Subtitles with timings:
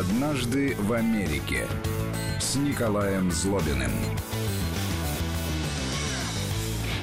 [0.00, 1.66] Однажды в Америке
[2.38, 3.90] с Николаем Злобиным.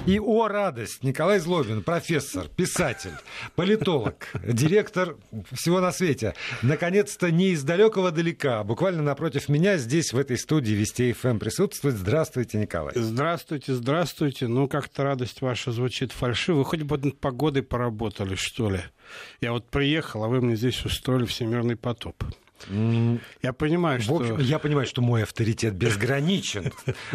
[0.08, 3.12] И, о, радость, Николай Злобин, профессор, писатель,
[3.55, 5.15] политолог, директор
[5.52, 6.33] всего на свете.
[6.63, 11.28] Наконец-то не из далекого далека, а буквально напротив меня здесь, в этой студии Вести ФМ
[11.28, 11.98] эм присутствует.
[11.98, 12.94] Здравствуйте, Николай.
[12.96, 14.48] Здравствуйте, здравствуйте.
[14.48, 16.59] Ну, как-то радость ваша звучит фальшиво.
[16.59, 18.82] Вы хоть бы над погодой поработали, что ли?
[19.40, 22.23] Я вот приехал, а вы мне здесь устроили всемирный потоп.
[23.42, 24.18] Я понимаю, что...
[24.18, 26.72] общем, я понимаю, что мой авторитет безграничен,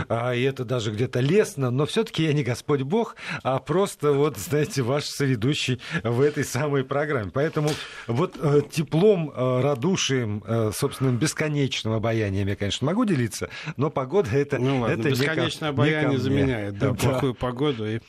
[0.08, 4.38] а, и это даже где-то лестно, но все-таки я не Господь Бог, а просто, вот,
[4.38, 7.30] знаете, ваш соведущий в этой самой программе.
[7.32, 7.70] Поэтому
[8.06, 14.30] вот э, теплом, э, радушием, э, собственным бесконечным обаянием я, конечно, могу делиться, но погода
[14.30, 14.58] это...
[14.58, 16.94] Ну ладно, это бесконечное не обаяние заменяет да.
[16.94, 18.00] плохую погоду и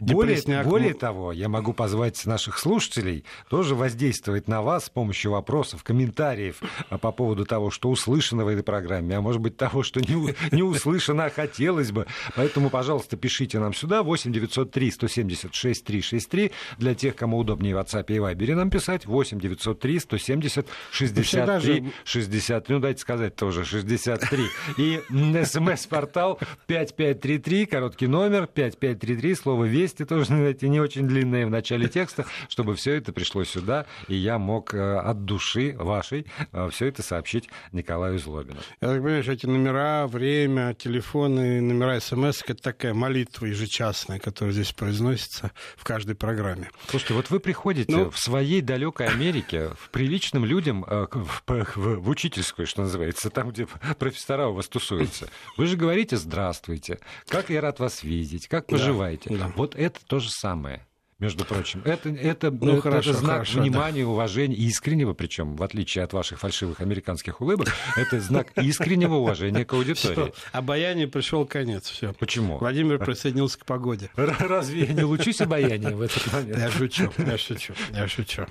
[0.00, 5.82] более, более того, я могу позвать наших слушателей тоже воздействовать на вас с помощью вопросов,
[5.82, 6.60] комментариев
[6.90, 10.34] а, по поводу того, что услышано в этой программе, а может быть того, что не,
[10.52, 12.06] не услышано, а хотелось бы.
[12.34, 18.06] Поэтому, пожалуйста, пишите нам сюда 8 903 176 363 для тех, кому удобнее в WhatsApp
[18.08, 22.74] и Viber нам писать 8 903 170 63 63.
[22.74, 24.44] Ну, дайте сказать тоже 63.
[24.78, 25.00] И
[25.44, 31.88] смс-портал 5533, короткий номер 5533, слово «Весь» Вести тоже, знаете, не очень длинные в начале
[31.88, 36.86] текста, чтобы все это пришло сюда, и я мог э, от души вашей э, все
[36.86, 38.58] это сообщить Николаю Злобину.
[38.80, 44.52] Я так понимаю, что эти номера, время, телефоны, номера смс это такая молитва ежечасная, которая
[44.52, 46.68] здесь произносится в каждой программе.
[46.88, 51.76] Слушайте, вот вы приходите ну, в своей далекой Америке, в приличным людям, э, в, в,
[51.76, 53.68] в учительскую, что называется, там, где
[54.00, 55.28] профессора у вас тусуются.
[55.56, 59.30] Вы же говорите «здравствуйте», «как я рад вас видеть», «как поживаете».
[59.30, 59.52] Да, да.
[59.54, 60.86] Вот это то же самое
[61.18, 61.82] между прочим.
[61.84, 64.08] Это, это, ну, это, хорошо, это знак хорошо, внимания, да.
[64.08, 69.72] уважения, искреннего, причем, в отличие от ваших фальшивых американских улыбок, это знак искреннего уважения к
[69.72, 70.32] аудитории.
[70.52, 71.88] Обаяние пришел конец.
[71.88, 72.12] Все.
[72.12, 72.58] Почему?
[72.58, 74.10] Владимир присоединился к погоде.
[74.14, 76.58] Разве я не лучусь обаянием в этот момент?
[76.58, 78.46] Я шучу, я шучу, я шучу.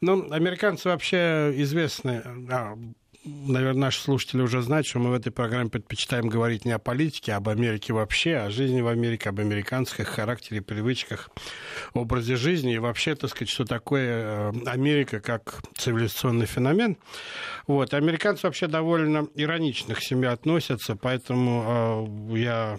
[0.00, 2.76] Ну, американцы вообще известны а,
[3.24, 7.32] наверное, наши слушатели уже знают, что мы в этой программе предпочитаем говорить не о политике,
[7.32, 11.30] а об Америке вообще, о жизни в Америке, об американских характере, привычках,
[11.94, 16.96] образе жизни и вообще, так сказать, что такое э, Америка как цивилизационный феномен.
[17.66, 17.94] Вот.
[17.94, 22.78] Американцы вообще довольно иронично к себе относятся, поэтому э, я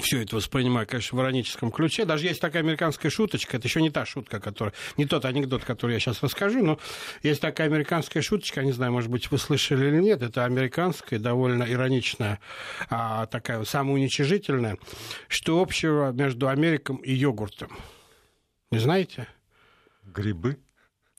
[0.00, 2.04] все это воспринимаю, конечно, в ироническом ключе.
[2.04, 5.92] Даже есть такая американская шуточка, это еще не та шутка, которая, не тот анекдот, который
[5.92, 6.78] я сейчас расскажу, но
[7.22, 11.64] есть такая американская шуточка, не знаю, может быть, вы слышали или нет, это американская, довольно
[11.64, 12.40] ироничная,
[12.88, 14.78] а, такая самоуничижительная,
[15.28, 17.76] что общего между Америком и йогуртом.
[18.70, 19.26] Не знаете?
[20.04, 20.58] Грибы?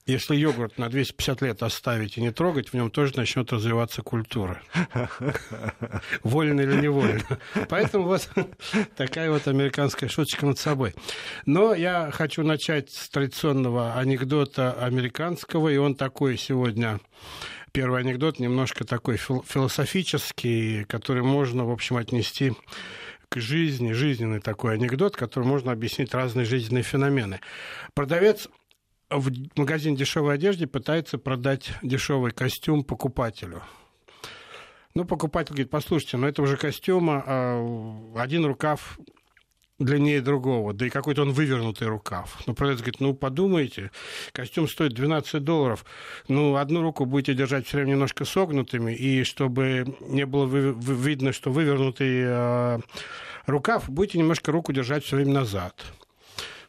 [0.04, 4.60] Если йогурт на 250 лет оставить и не трогать, в нем тоже начнет развиваться культура.
[6.24, 7.22] Вольно или невольно.
[7.68, 8.28] Поэтому вот
[8.96, 10.94] такая вот американская шуточка над собой.
[11.46, 16.98] Но я хочу начать с традиционного анекдота американского, и он такой сегодня
[17.72, 22.52] Первый анекдот немножко такой философический, который можно, в общем, отнести
[23.30, 27.40] к жизни, жизненный такой анекдот, который можно объяснить разные жизненные феномены.
[27.94, 28.48] Продавец
[29.14, 33.62] в магазин дешевой одежды пытается продать дешевый костюм покупателю.
[34.94, 38.98] Ну, покупатель говорит, послушайте, ну это уже костюм, а один рукав
[39.78, 42.40] длиннее другого, да и какой-то он вывернутый рукав.
[42.46, 43.90] Ну, продавец говорит, ну, подумайте,
[44.32, 45.84] костюм стоит 12 долларов,
[46.28, 51.32] ну, одну руку будете держать все время немножко согнутыми, и чтобы не было вы, видно,
[51.32, 52.78] что вывернутый э,
[53.46, 55.74] рукав, будете немножко руку держать все время назад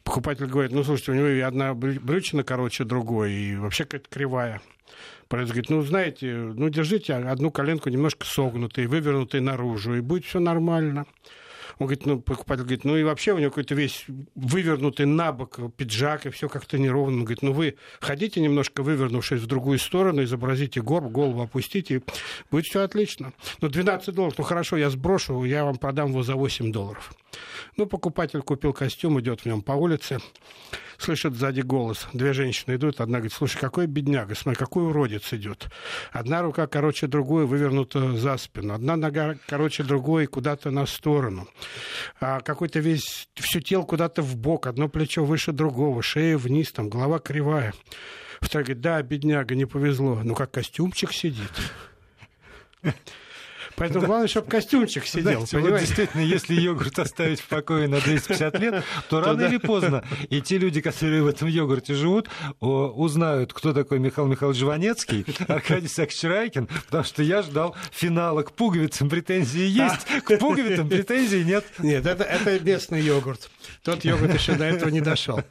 [0.03, 4.61] покупатель говорит, ну, слушайте, у него одна брючина короче другой, и вообще какая-то кривая.
[5.27, 10.39] Продавец говорит, ну, знаете, ну, держите одну коленку немножко согнутой, вывернутой наружу, и будет все
[10.39, 11.05] нормально.
[11.79, 15.59] Он говорит, ну, покупатель говорит, ну и вообще у него какой-то весь вывернутый на бок
[15.75, 17.17] пиджак, и все как-то неровно.
[17.17, 22.01] Он говорит, ну вы ходите немножко вывернувшись в другую сторону, изобразите горб, голову опустите, и
[22.51, 23.33] будет все отлично.
[23.61, 27.13] Ну, 12 долларов, ну хорошо, я сброшу, я вам продам его за 8 долларов.
[27.77, 30.19] Ну, покупатель купил костюм, идет в нем по улице,
[31.03, 32.07] слышит сзади голос.
[32.13, 35.67] Две женщины идут, одна говорит, слушай, какой бедняга, смотри, какой уродец идет.
[36.11, 41.47] Одна рука короче другой вывернута за спину, одна нога короче другой куда-то на сторону.
[42.19, 46.89] А какой-то весь, все тело куда-то в бок, одно плечо выше другого, шея вниз, там
[46.89, 47.73] голова кривая.
[48.39, 50.19] Вторая говорит, да, бедняга, не повезло.
[50.23, 51.51] Ну, как костюмчик сидит.
[53.75, 58.59] Поэтому главное, чтобы костюмчик сидел, Знаете, вот действительно, если йогурт оставить в покое на 250
[58.59, 62.29] лет, то рано или поздно и те люди, которые в этом йогурте живут,
[62.59, 65.89] узнают, кто такой Михаил Михайлович Жванецкий, Аркадий
[66.27, 68.43] Райкин, потому что я ждал финала.
[68.43, 71.65] К пуговицам претензии есть, к пуговицам претензий нет.
[71.79, 73.49] Нет, это, это местный йогурт.
[73.83, 75.41] Тот йогурт еще до этого не дошел.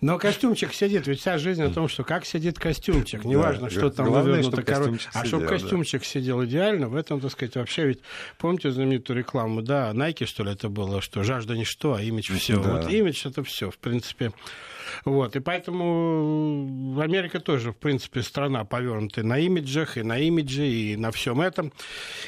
[0.00, 3.90] Но костюмчик сидит, ведь вся жизнь о том, что как сидит костюмчик, неважно, да, что
[3.90, 5.08] там вывернуто короче.
[5.12, 8.00] А чтобы костюмчик сидел идеально, в этом, так сказать, вообще ведь,
[8.38, 12.60] помните знаменитую рекламу, да, Nike, что ли, это было, что жажда ничто, а имидж все.
[12.60, 12.76] Да.
[12.76, 14.32] Вот имидж это все, в принципе.
[15.04, 15.36] Вот.
[15.36, 21.10] И поэтому Америка тоже, в принципе, страна повернутая на имиджах, и на имидже, и на
[21.10, 21.72] всем этом.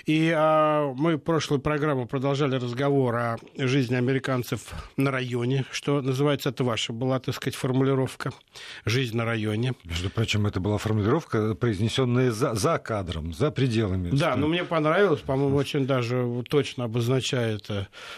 [0.07, 4.61] И а, мы в прошлую программу продолжали разговор о жизни американцев
[4.97, 8.33] на районе, что называется, это ваша была, так сказать, формулировка
[8.85, 9.75] «жизнь на районе».
[9.85, 14.11] Между прочим, это была формулировка, произнесенная за, за кадром, за пределами.
[14.11, 17.71] Да, но мне понравилось, по-моему, очень даже точно обозначает.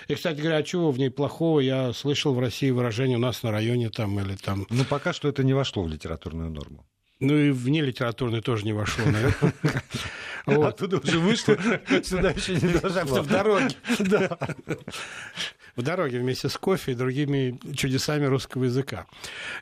[0.08, 1.61] И, кстати говоря, а чего в ней плохого?
[1.61, 4.67] Я слышал в России выражение «у нас на районе» там или там...
[4.71, 6.87] Ну, пока что это не вошло в литературную норму.
[7.21, 9.55] Ну и вне литературной тоже не вошло, наверное.
[10.47, 10.75] Вот.
[10.75, 11.57] Оттуда уже вышло,
[12.03, 13.23] сюда еще не дошло.
[13.23, 13.71] В дороге.
[13.99, 14.39] Да.
[15.75, 19.07] В дороге вместе с кофе и другими чудесами русского языка.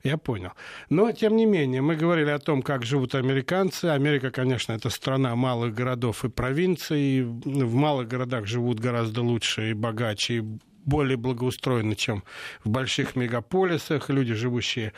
[0.02, 0.50] Я понял.
[0.90, 3.86] Но, тем не менее, мы говорили о том, как живут американцы.
[3.86, 7.22] Америка, конечно, это страна малых городов и провинций.
[7.22, 10.44] В малых городах живут гораздо лучше и богаче, и
[10.84, 12.24] более благоустроены, чем
[12.64, 14.10] в больших мегаполисах.
[14.10, 14.92] Люди, живущие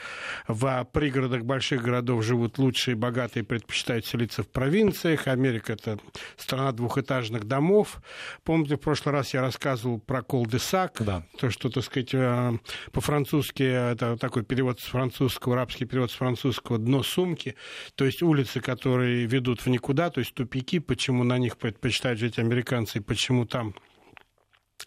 [0.48, 5.26] в пригородах больших городов, живут лучше и богатые, предпочитают селиться в провинциях.
[5.26, 5.98] Америка– это
[6.36, 8.00] страна двухэтажных домов.
[8.44, 11.24] Помните, в прошлый раз я рассказывал про Колдесак, да.
[11.38, 12.52] то, что, так сказать, э,
[12.92, 17.56] по-французски, это такой перевод с французского, арабский перевод с французского «дно сумки»,
[17.94, 22.38] то есть улицы, которые ведут в никуда, то есть тупики, почему на них предпочитают жить
[22.38, 23.74] американцы, и почему там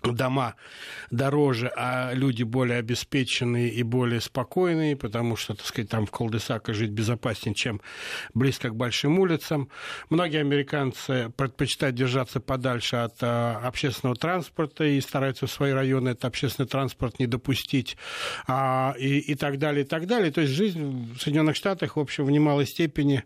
[0.04, 0.56] дома
[1.12, 6.74] дороже, а люди более обеспеченные и более спокойные, потому что, так сказать, там в Колдесака
[6.74, 7.82] жить безопаснее, чем
[8.34, 9.70] близко к большим улицам.
[10.10, 16.26] Многие американцы предпочитают держаться подальше от а, общественного транспорта и стараются в свои районы этот
[16.26, 17.98] общественный транспорт не допустить
[18.48, 20.32] а, и, и так далее, и так далее.
[20.32, 23.24] То есть жизнь в Соединенных Штатах, в общем, в немалой степени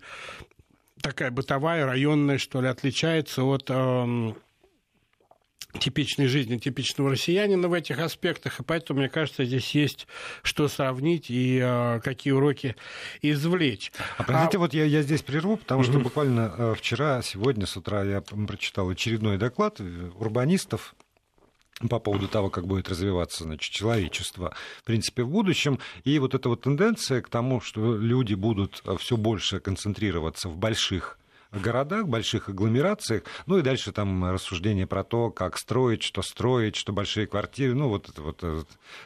[1.02, 4.34] такая бытовая, районная, что ли, отличается от э,
[5.80, 10.08] типичной жизни типичного россиянина в этих аспектах, и поэтому, мне кажется, здесь есть
[10.44, 12.76] что сравнить и э, какие уроки
[13.22, 13.92] извлечь.
[14.18, 14.60] А, подождите, а...
[14.60, 18.90] вот я, я здесь прерву, потому что буквально э, вчера, сегодня с утра я прочитал
[18.90, 20.96] очередной доклад э, урбанистов,
[21.90, 25.80] по поводу того, как будет развиваться значит, человечество, в принципе, в будущем.
[26.04, 30.58] И вот эта вот тенденция к тому, что люди будут э, все больше концентрироваться в
[30.58, 31.18] больших
[31.52, 33.24] городах, больших агломерациях.
[33.46, 37.74] Ну и дальше там рассуждения про то, как строить, что строить, что большие квартиры.
[37.74, 38.64] Ну вот это вот, э,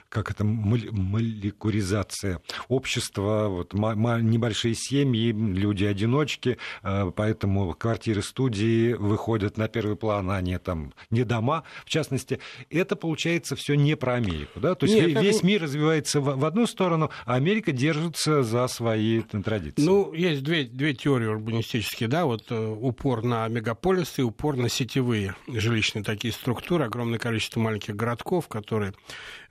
[0.09, 10.29] как это молекуляризация общества, вот небольшие семьи, люди-одиночки, э, поэтому квартиры-студии выходят на первый план,
[10.31, 11.63] а не там не дома.
[11.85, 12.39] В частности,
[12.69, 14.59] это получается все не про Америку.
[14.59, 14.75] Да?
[14.75, 15.45] То есть Нет, весь это...
[15.45, 19.81] мир развивается в одну сторону, а Америка держится за свои традиции.
[19.81, 22.09] Ну, есть две, две теории урбанистические.
[22.09, 22.25] Да?
[22.25, 27.95] Вот вот э, упор на мегаполисы, упор на сетевые жилищные такие структуры, огромное количество маленьких
[27.95, 28.93] городков, которые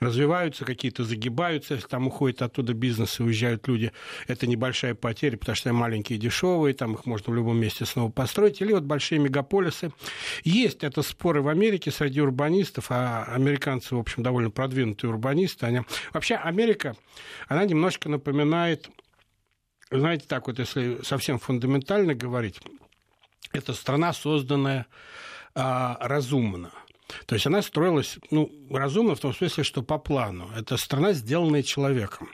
[0.00, 3.92] развиваются, какие-то загибаются, если там уходит оттуда бизнес и уезжают люди,
[4.26, 8.60] это небольшая потеря, потому что маленькие дешевые, там их можно в любом месте снова построить,
[8.60, 9.90] или вот большие мегаполисы.
[10.42, 15.66] Есть это споры в Америке среди урбанистов, а американцы, в общем, довольно продвинутые урбанисты.
[15.66, 15.80] Они...
[16.12, 16.96] Вообще Америка,
[17.48, 18.90] она немножко напоминает
[19.98, 22.60] знаете, так вот, если совсем фундаментально говорить,
[23.52, 24.86] это страна, созданная
[25.54, 26.70] а, разумно.
[27.26, 30.50] То есть она строилась ну, разумно в том смысле, что по плану.
[30.56, 32.28] Это страна, сделанная человеком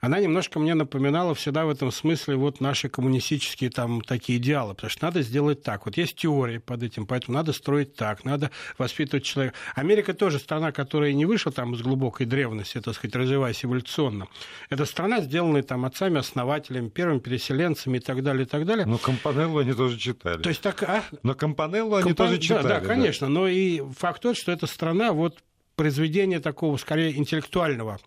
[0.00, 4.90] она немножко мне напоминала всегда в этом смысле вот наши коммунистические там такие идеалы, потому
[4.90, 5.86] что надо сделать так.
[5.86, 9.56] Вот есть теория под этим, поэтому надо строить так, надо воспитывать человека.
[9.74, 14.28] Америка тоже страна, которая не вышла там из глубокой древности, так сказать, развиваясь эволюционно.
[14.70, 18.86] Это страна, сделанная там отцами-основателями, первыми переселенцами и так далее, и так далее.
[18.86, 20.42] Но Компанеллу они тоже читали.
[20.42, 21.04] То есть так, а?
[21.22, 22.28] Но Компанеллу они Компан...
[22.28, 22.62] тоже читали.
[22.62, 23.28] Да, да, конечно.
[23.28, 25.38] Но и факт тот, что эта страна вот
[25.78, 28.00] произведение такого, скорее, интеллектуального,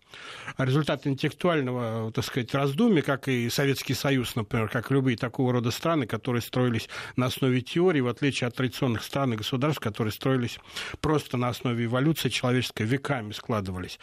[0.58, 6.06] результат интеллектуального, так сказать, раздумья, как и Советский Союз, например, как любые такого рода страны,
[6.06, 10.58] которые строились на основе теории, в отличие от традиционных стран и государств, которые строились
[11.00, 13.98] просто на основе эволюции человеческой, веками складывались.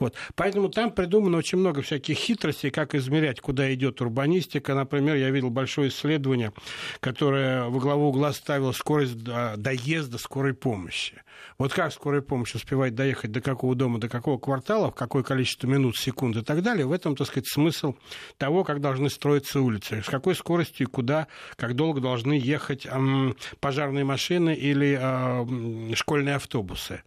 [0.00, 0.16] Вот.
[0.34, 4.74] Поэтому там придумано очень много всяких хитростей, как измерять, куда идет урбанистика.
[4.74, 6.52] Например, я видел большое исследование,
[6.98, 11.22] которое во главу угла ставило скорость доезда скорой помощи.
[11.58, 15.66] Вот как скорая помощь успевает доехать до какого дома, до какого квартала, в какое количество
[15.66, 17.94] минут, секунд и так далее, в этом, так сказать, смысл
[18.38, 24.04] того, как должны строиться улицы, с какой скоростью, куда, как долго должны ехать эм, пожарные
[24.04, 27.02] машины или э, школьные автобусы.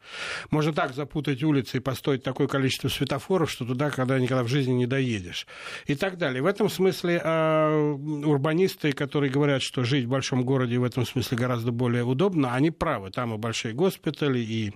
[0.50, 4.74] Можно так запутать улицы и построить такое количество светофоров, что туда когда никогда в жизни
[4.74, 5.48] не доедешь.
[5.86, 6.42] И так далее.
[6.42, 7.92] В этом смысле э,
[8.26, 12.72] урбанисты, которые говорят, что жить в большом городе в этом смысле гораздо более удобно, они
[12.72, 13.12] правы.
[13.12, 14.74] Там и большие госпитали, и,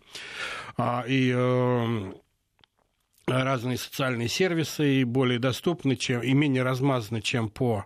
[0.78, 2.14] а, и э,
[3.28, 7.86] разные социальные сервисы и более доступны, чем, и менее размазаны, чем по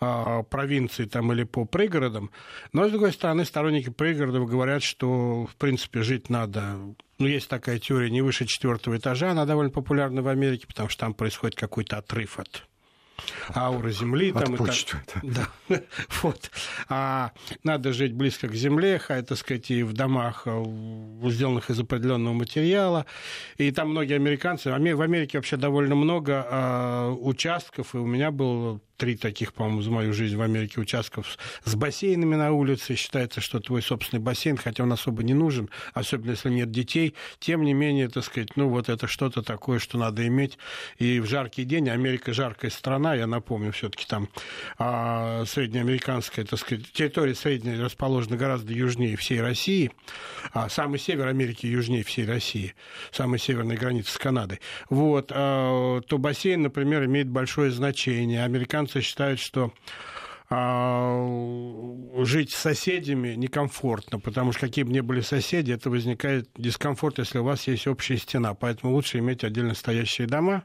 [0.00, 2.30] а, провинции там, или по пригородам.
[2.72, 6.76] Но, с другой стороны, сторонники пригородов говорят, что, в принципе, жить надо
[7.18, 11.02] ну, есть такая теория не выше четвертого этажа, она довольно популярна в Америке, потому что
[11.02, 12.66] там происходит какой-то отрыв от
[13.54, 14.32] ауры Земли.
[14.32, 15.22] Там, и так...
[15.22, 15.48] да.
[16.22, 16.50] вот.
[16.88, 20.64] А надо жить близко к Земле, так сказать, и в домах, э,
[21.24, 23.06] сделанных из определенного материала.
[23.56, 24.70] И там многие американцы...
[24.70, 29.90] В Америке вообще довольно много а, участков, и у меня был три таких, по-моему, за
[29.90, 32.94] мою жизнь в Америке участков с бассейнами на улице.
[32.94, 37.62] Считается, что твой собственный бассейн, хотя он особо не нужен, особенно если нет детей, тем
[37.62, 40.58] не менее, так сказать, ну вот это что-то такое, что надо иметь.
[40.98, 44.28] И в жаркий день, Америка жаркая страна, я напомню, все-таки там
[44.78, 49.90] а, среднеамериканская, так сказать, территория средняя расположена гораздо южнее всей России,
[50.52, 52.74] а самый север Америки южнее всей России,
[53.10, 54.60] самая северная граница с Канадой.
[54.88, 58.44] Вот, а, то бассейн, например, имеет большое значение.
[58.44, 59.72] Американцы американцы считают, что
[62.24, 67.38] жить с соседями некомфортно, потому что какие бы ни были соседи, это возникает дискомфорт, если
[67.38, 68.54] у вас есть общая стена.
[68.54, 70.64] Поэтому лучше иметь отдельно стоящие дома.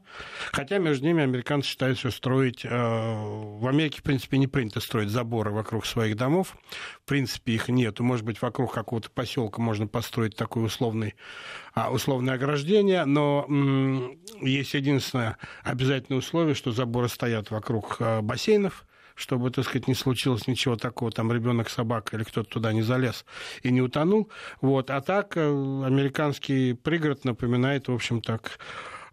[0.52, 2.66] Хотя между ними американцы считают, что строить...
[2.66, 6.56] А, в Америке, в принципе, не принято строить заборы вокруг своих домов.
[7.04, 8.00] В принципе, их нет.
[8.00, 11.16] Может быть, вокруг какого-то поселка можно построить такое условный,
[11.74, 13.46] а, условное ограждение, но
[14.42, 18.86] есть единственное обязательное условие, что заборы стоят вокруг бассейнов,
[19.18, 23.26] чтобы, так сказать, не случилось ничего такого, там ребенок, собака или кто-то туда не залез
[23.64, 24.30] и не утонул.
[24.62, 24.92] Вот.
[24.92, 28.60] А так э, американский пригород напоминает, в общем, так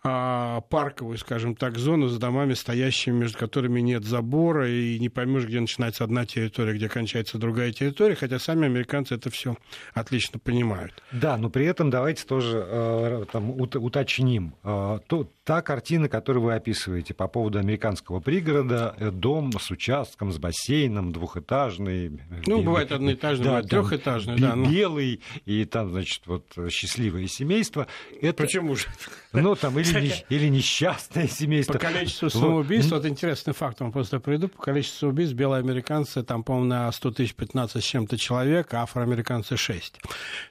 [0.07, 5.47] а, парковую, скажем так, зону с домами, стоящими, между которыми нет забора, и не поймешь,
[5.47, 9.57] где начинается одна территория, где кончается другая территория, хотя сами американцы это все
[9.95, 11.03] отлично понимают.
[11.11, 14.55] Да, но при этом давайте тоже э, там, уточним.
[14.63, 20.33] Э, то, та картина, которую вы описываете по поводу американского пригорода, э, дом с участком,
[20.33, 22.19] с бассейном, двухэтажный.
[22.47, 22.63] Ну, бел...
[22.63, 24.39] бывает одноэтажный, да, бывает трехэтажный.
[24.39, 24.71] Да, ну...
[24.71, 27.87] Белый, и там, значит, вот счастливое семейство.
[28.23, 28.43] Это...
[28.45, 28.87] Почему же?
[29.33, 31.75] Ну, там или или несчастное семейство.
[31.75, 36.43] По количеству самоубийств, вот интересный факт вам просто приведу, по количеству самоубийств белые американцы, там,
[36.43, 40.01] по-моему, на 100 тысяч 15 с чем-то человек, а афроамериканцы 6.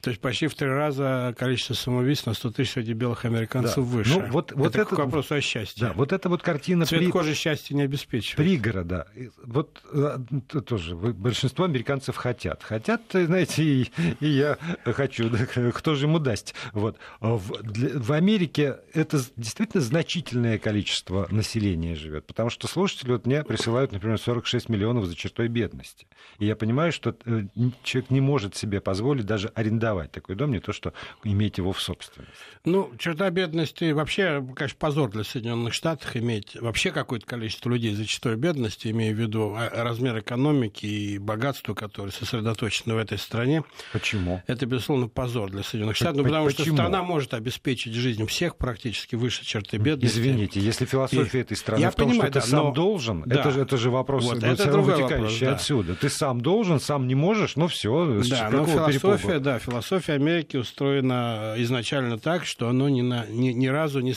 [0.01, 3.81] То есть почти в три раза количество самоубийств на 100 тысяч среди белых американцев да.
[3.81, 4.19] выше.
[4.19, 5.87] Ну, вот, вот это, это к вопросу о счастье.
[5.87, 6.85] Да, вот эта вот картина...
[6.85, 7.11] Цвет при...
[7.11, 8.37] кожи счастья не обеспечивает.
[8.37, 9.07] Пригорода.
[9.43, 10.17] Вот э,
[10.65, 12.63] тоже большинство американцев хотят.
[12.63, 15.29] Хотят, знаете, и, и я хочу.
[15.73, 16.53] Кто же ему даст?
[16.71, 16.97] Вот.
[17.19, 22.25] В, для, в Америке это действительно значительное количество населения живет.
[22.25, 26.07] Потому что слушатели вот мне присылают, например, 46 миллионов за чертой бедности.
[26.39, 27.43] И я понимаю, что э,
[27.83, 31.81] человек не может себе позволить даже арендовать такой дом, не то что иметь его в
[31.81, 32.33] собственности.
[32.65, 38.05] Ну, черта бедности вообще, конечно, позор для Соединенных Штатов иметь вообще какое-то количество людей за
[38.05, 43.63] чертой бедности, имея в виду а, размер экономики и богатство, которое сосредоточено в этой стране.
[43.91, 44.41] Почему?
[44.47, 46.65] Это, безусловно, позор для Соединенных Штатов, ну, потому Почему?
[46.65, 50.17] что страна может обеспечить жизнь всех практически выше черты бедности.
[50.17, 51.41] Извините, если философия и...
[51.41, 52.71] этой страны я в том, понимаю, что ты да, сам но...
[52.71, 53.39] должен, да.
[53.39, 55.53] это, же, это же вопрос вот, это вытекающий да.
[55.53, 55.95] отсюда.
[55.95, 58.21] Ты сам должен, сам не можешь, ну все.
[58.29, 63.67] Да, но философия, да, философия Америки устроена изначально так, что оно ни, на, ни, ни
[63.67, 64.13] разу не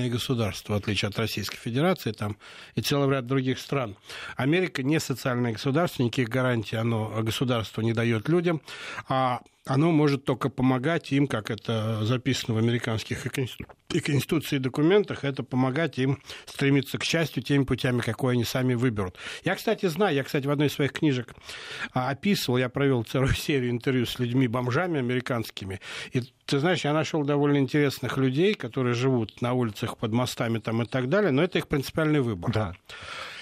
[0.00, 2.36] социальное государство, в отличие от Российской Федерации там,
[2.74, 3.96] и целого ряда других стран.
[4.36, 8.60] Америка не социальное государство, никаких гарантий оно государство не дает людям.
[9.08, 15.22] А оно может только помогать им, как это записано в американских и Конституции и документах,
[15.22, 19.16] это помогать им стремиться к счастью теми путями, какой они сами выберут.
[19.44, 21.34] Я, кстати, знаю, я, кстати, в одной из своих книжек
[21.92, 25.80] а, описывал, я провел целую серию интервью с людьми-бомжами американскими,
[26.12, 30.82] и ты знаешь, я нашел довольно интересных людей, которые живут на улицах под мостами там
[30.82, 32.50] и так далее, но это их принципиальный выбор.
[32.50, 32.74] Да.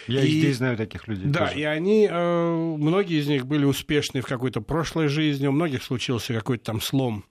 [0.09, 1.27] Я и, здесь знаю таких людей.
[1.27, 1.61] Да, тоже.
[1.61, 6.33] и они, э, многие из них были успешны в какой-то прошлой жизни, у многих случился
[6.33, 7.25] какой-то там слом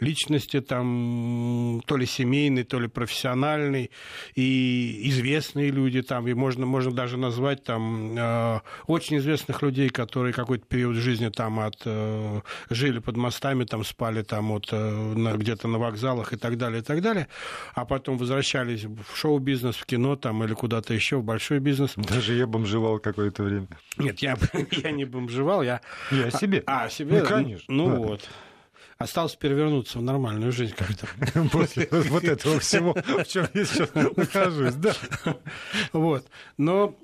[0.00, 3.90] личности, там, то ли семейный, то ли профессиональный,
[4.34, 10.32] и известные люди там, и можно, можно даже назвать там э, очень известных людей, которые
[10.32, 15.68] какой-то период жизни там от, э, жили под мостами, там спали там вот, э, где-то
[15.68, 17.28] на вокзалах и так далее, и так далее,
[17.74, 21.92] а потом возвращались в шоу-бизнес, в кино там или куда-то еще, в большой бизнес.
[21.96, 23.68] Даже я бомжевал какое-то время.
[23.98, 24.36] Нет, я,
[24.70, 25.80] я не бомжевал, я...
[26.10, 26.62] Я себе.
[26.66, 27.20] А, себе?
[27.20, 27.74] Ну, конечно.
[27.74, 27.96] Ну, да.
[27.96, 28.28] вот.
[28.98, 31.08] Осталось перевернуться в нормальную жизнь как-то.
[31.52, 34.94] После вот этого всего, в чем я сейчас нахожусь, да.
[35.92, 36.26] Вот.
[36.56, 36.96] Но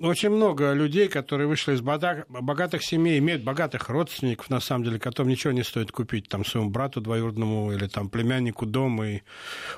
[0.00, 5.30] очень много людей, которые вышли из богатых семей, имеют богатых родственников, на самом деле, которым
[5.30, 9.22] ничего не стоит купить там своему брату двоюродному или там племяннику дом и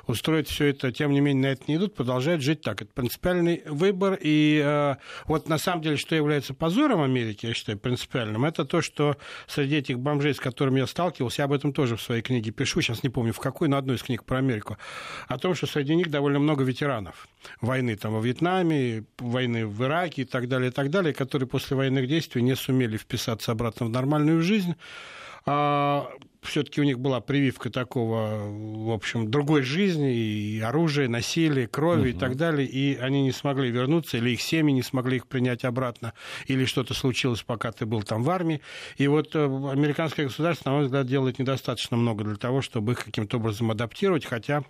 [0.07, 2.81] устроить все это, тем не менее на это не идут, продолжают жить так.
[2.81, 4.17] Это принципиальный выбор.
[4.21, 8.81] И э, вот на самом деле, что является позором Америки, я считаю, принципиальным, это то,
[8.81, 12.51] что среди этих бомжей, с которыми я сталкивался, я об этом тоже в своей книге
[12.51, 14.77] пишу, сейчас не помню в какой, но одной из книг про Америку,
[15.27, 17.27] о том, что среди них довольно много ветеранов
[17.59, 21.47] войны там во Вьетнаме, войны в Ираке, Ираке и так далее, и так далее, которые
[21.47, 24.75] после военных действий не сумели вписаться обратно в нормальную жизнь.
[25.45, 26.09] А
[26.43, 32.17] все-таки у них была прививка такого, в общем, другой жизни, и оружия, насилия, крови угу.
[32.17, 35.63] и так далее, и они не смогли вернуться, или их семьи не смогли их принять
[35.63, 36.13] обратно,
[36.47, 38.61] или что-то случилось, пока ты был там в армии.
[38.97, 43.05] И вот э, американское государство, на мой взгляд, делает недостаточно много для того, чтобы их
[43.05, 44.63] каким-то образом адаптировать, хотя,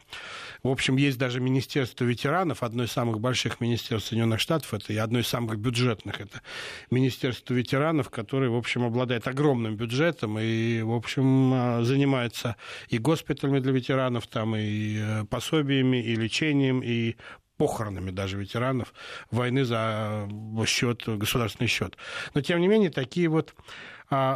[0.64, 4.98] в общем, есть даже Министерство ветеранов, одно из самых больших министерств Соединенных Штатов, это и
[4.98, 6.42] одно из самых бюджетных, это
[6.90, 12.56] Министерство ветеранов, которое, в общем, обладает огромным бюджетом, и, в общем, занимается
[12.90, 17.16] и госпиталями для ветеранов, там, и э, пособиями, и лечением, и
[17.58, 18.94] похоронами даже ветеранов
[19.30, 20.28] войны за
[20.66, 21.96] счет, государственный счет.
[22.34, 23.54] Но, тем не менее, такие вот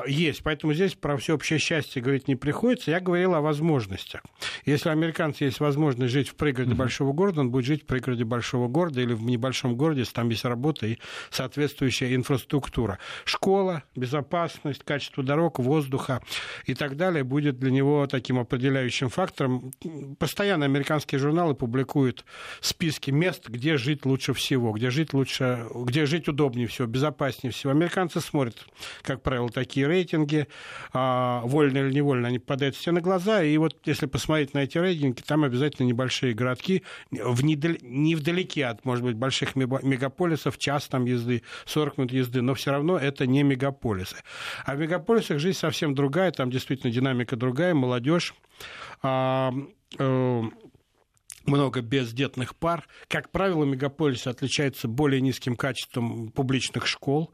[0.07, 0.43] есть.
[0.43, 2.91] Поэтому здесь про всеобщее счастье говорить не приходится.
[2.91, 4.21] Я говорил о возможностях.
[4.65, 6.75] Если у американца есть возможность жить в пригороде mm-hmm.
[6.75, 10.29] большого города, он будет жить в пригороде большого города или в небольшом городе, если там
[10.29, 10.97] есть работа и
[11.29, 12.99] соответствующая инфраструктура.
[13.25, 16.21] Школа, безопасность, качество дорог, воздуха
[16.65, 19.71] и так далее будет для него таким определяющим фактором.
[20.19, 22.25] Постоянно американские журналы публикуют
[22.61, 27.71] списки мест, где жить лучше всего, где жить лучше, где жить удобнее всего, безопаснее всего.
[27.71, 28.65] Американцы смотрят,
[29.01, 30.47] как правило, такие такие рейтинги,
[30.93, 33.43] а, вольно или невольно, они попадают все на глаза.
[33.43, 37.73] И вот если посмотреть на эти рейтинги, там обязательно небольшие городки, в недал...
[37.81, 42.71] не вдалеке от, может быть, больших мегаполисов, час там езды, 40 минут езды, но все
[42.71, 44.17] равно это не мегаполисы.
[44.65, 48.35] А в мегаполисах жизнь совсем другая, там действительно динамика другая, молодежь
[49.01, 49.51] а,
[49.97, 50.41] э,
[51.45, 52.87] много бездетных пар.
[53.07, 57.31] Как правило, мегаполис отличается более низким качеством публичных школ.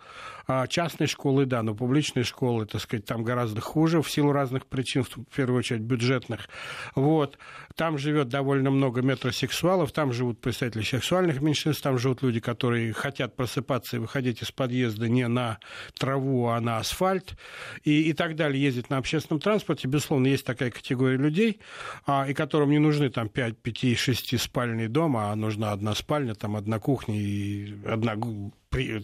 [0.48, 4.66] А частные школы, да, но публичные школы, так сказать, там гораздо хуже в силу разных
[4.66, 6.50] причин, в первую очередь бюджетных.
[6.96, 7.38] Вот.
[7.76, 13.36] Там живет довольно много метросексуалов, там живут представители сексуальных меньшинств, там живут люди, которые хотят
[13.36, 15.60] просыпаться и выходить из подъезда не на
[15.98, 17.38] траву, а на асфальт
[17.84, 19.88] и, и так далее, ездить на общественном транспорте.
[19.88, 21.60] Безусловно, есть такая категория людей,
[22.06, 26.36] а, и которым не нужны там 5, 5, 6 спальный дом, а нужна одна спальня,
[26.36, 28.16] там одна кухня и одна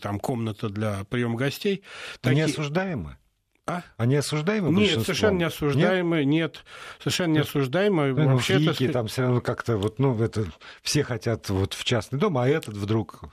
[0.01, 1.83] там, комната для приема гостей.
[2.21, 2.45] Такие...
[2.45, 3.17] Не осуждаемы?
[3.65, 3.83] А?
[3.97, 6.63] Они осуждаемы Нет, совершенно не осуждаемы, нет, нет
[6.99, 8.13] совершенно не осуждаемы.
[8.13, 10.45] Ну, Вообще в ВИКе, там все равно как-то вот, ну, это
[10.81, 13.23] все хотят вот в частный дом, а этот вдруг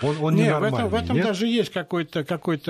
[0.00, 1.26] он, он нет, в этом, в этом нет?
[1.26, 2.60] даже есть какой-то какой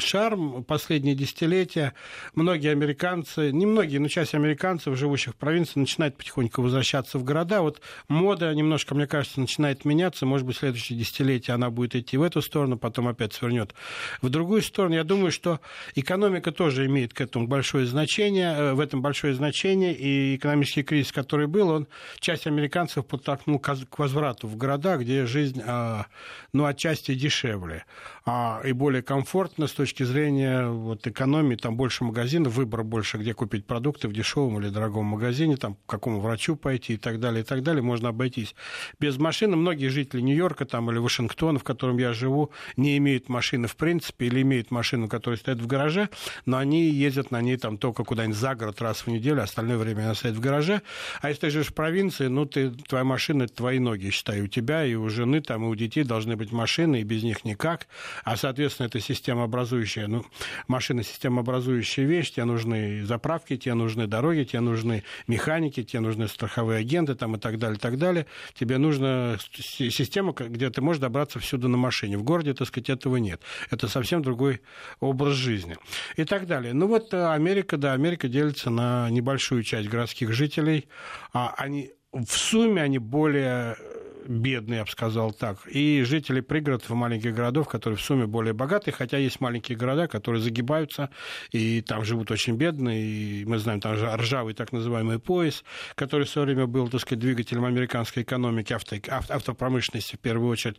[0.00, 1.94] шарм последние десятилетия.
[2.34, 7.62] Многие американцы, не многие, но часть американцев, живущих в провинции, начинают потихоньку возвращаться в города.
[7.62, 10.24] Вот мода немножко, мне кажется, начинает меняться.
[10.24, 13.74] Может быть, в следующее десятилетие она будет идти в эту сторону, потом опять свернет
[14.20, 14.94] в другую сторону.
[14.94, 15.60] Я думаю, что
[15.94, 19.94] экономика тоже имеет к этому большое значение, э, в этом большое значение.
[19.94, 21.88] И экономический кризис, который был, он
[22.20, 26.06] часть американцев подтолкнул к возврату в города, где жизнь а,
[26.52, 27.84] но отчасти дешевле
[28.24, 31.56] а, и более комфортно с точки зрения вот, экономии.
[31.56, 35.78] Там больше магазинов, выбора больше, где купить продукты в дешевом или дорогом магазине, там, к
[35.86, 37.82] какому врачу пойти и так далее, и так далее.
[37.82, 38.54] Можно обойтись
[39.00, 39.56] без машины.
[39.56, 44.26] Многие жители Нью-Йорка там, или Вашингтона, в котором я живу, не имеют машины в принципе
[44.26, 46.08] или имеют машину, которая стоит в гараже,
[46.46, 49.78] но они ездят на ней там только куда-нибудь за город раз в неделю, а остальное
[49.78, 50.82] время она стоит в гараже.
[51.20, 54.46] А если ты живешь в провинции, ну, ты, твоя машина– это твои ноги, считай, у
[54.46, 57.86] тебя и у жены, там, и у детей должны быть машины, и без них никак.
[58.24, 60.24] А, соответственно, это системообразующая, ну,
[60.68, 66.80] машина системообразующая вещь, тебе нужны заправки, тебе нужны дороги, тебе нужны механики, тебе нужны страховые
[66.80, 68.26] агенты там, и так далее, и так далее.
[68.54, 72.18] Тебе нужна система, где ты можешь добраться всюду на машине.
[72.18, 73.40] В городе, так сказать, этого нет.
[73.70, 74.60] Это совсем другой
[75.00, 75.76] образ жизни.
[76.16, 76.72] И так далее.
[76.72, 80.88] Ну вот э, Америка, да, Америка делится на небольшую часть городских жителей.
[81.32, 83.76] А они в сумме они более
[84.26, 88.52] бедные, я бы сказал так, и жители пригородов и маленьких городов, которые в сумме более
[88.52, 91.10] богатые, хотя есть маленькие города, которые загибаются,
[91.50, 96.26] и там живут очень бедные, и мы знаем, там же ржавый так называемый пояс, который
[96.26, 98.96] в свое время был, так сказать, двигателем американской экономики, авто,
[99.28, 100.78] автопромышленности в первую очередь,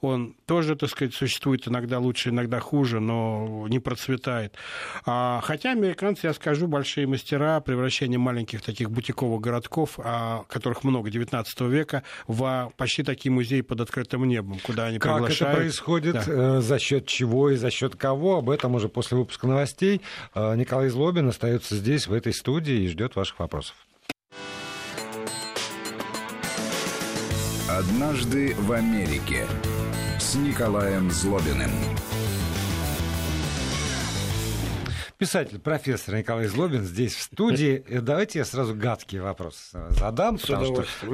[0.00, 4.56] он тоже, так сказать, существует иногда лучше, иногда хуже, но не процветает.
[5.06, 11.10] А, хотя американцы, я скажу, большие мастера превращения маленьких таких бутиковых городков, а, которых много
[11.10, 15.38] 19 века, в почти такие музеи под открытым небом, куда они как приглашают.
[15.38, 16.24] Как это происходит, да.
[16.26, 20.02] Э, за счет чего и за счет кого, об этом уже после выпуска новостей.
[20.34, 23.74] Э, Николай Злобин остается здесь, в этой студии, и ждет ваших вопросов.
[27.70, 29.46] Однажды в Америке
[30.18, 31.70] с Николаем Злобиным.
[35.24, 37.82] Писатель, профессор Николай Злобин здесь в студии.
[37.88, 41.06] Давайте я сразу гадкий вопрос задам, С потому что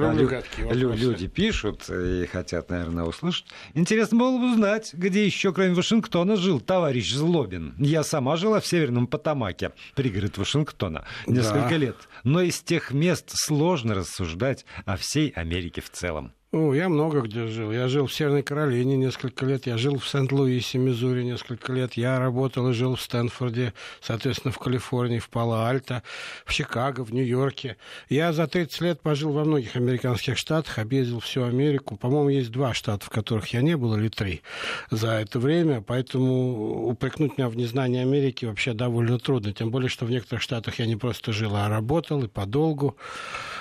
[0.73, 3.45] лю- люди пишут и хотят, наверное, услышать.
[3.73, 7.73] Интересно было бы узнать, где еще, кроме Вашингтона, жил товарищ Злобин.
[7.77, 11.77] Я сама жила в Северном Потамаке, пригород Вашингтона, несколько да.
[11.77, 11.95] лет.
[12.25, 16.33] Но из тех мест сложно рассуждать о всей Америке в целом.
[16.53, 17.71] О, я много где жил.
[17.71, 22.19] Я жил в Северной Каролине несколько лет, я жил в Сент-Луисе, Миссури несколько лет, я
[22.19, 26.03] работал и жил в Стэнфорде, соответственно, в Калифорнии, в Пало-Альто,
[26.43, 27.77] в Чикаго, в Нью-Йорке.
[28.09, 31.95] Я за 30 лет пожил во многих американских штатах, объездил всю Америку.
[31.95, 34.41] По-моему, есть два штата, в которых я не был, или три
[34.89, 39.53] за это время, поэтому упрекнуть меня в незнании Америки вообще довольно трудно.
[39.53, 42.97] Тем более, что в некоторых штатах я не просто жил, а работал и подолгу.